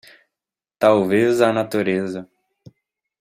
[0.79, 2.27] Talvez a natureza